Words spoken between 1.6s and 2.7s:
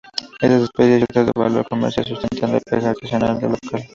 comercial sustentan la